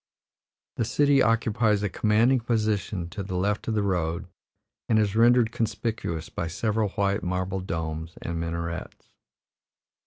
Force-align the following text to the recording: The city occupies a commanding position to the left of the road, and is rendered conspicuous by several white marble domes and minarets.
The 0.77 0.83
city 0.85 1.21
occupies 1.21 1.83
a 1.83 1.87
commanding 1.87 2.39
position 2.39 3.07
to 3.11 3.21
the 3.21 3.35
left 3.35 3.67
of 3.67 3.75
the 3.75 3.83
road, 3.83 4.25
and 4.89 4.97
is 4.97 5.15
rendered 5.15 5.51
conspicuous 5.51 6.27
by 6.27 6.47
several 6.47 6.89
white 6.89 7.21
marble 7.21 7.59
domes 7.59 8.17
and 8.19 8.39
minarets. 8.39 9.11